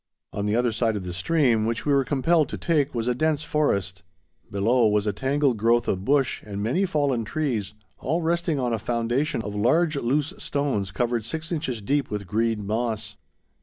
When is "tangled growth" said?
5.13-5.87